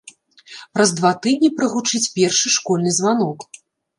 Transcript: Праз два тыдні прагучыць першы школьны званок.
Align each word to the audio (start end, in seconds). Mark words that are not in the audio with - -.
Праз 0.77 0.93
два 0.99 1.09
тыдні 1.25 1.49
прагучыць 1.59 2.03
першы 2.17 2.53
школьны 2.57 2.97
званок. 3.01 3.47